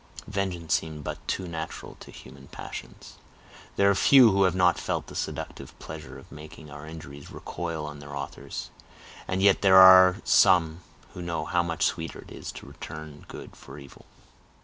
[0.27, 3.19] Vengeance seems but too natural to human passions.
[3.75, 7.85] There are few who have not felt the seductive pleasure of making our injuries recoil
[7.85, 8.71] on their authors;
[9.27, 10.79] and yet there are some
[11.13, 14.07] who know how much sweeter it is to return good for evil.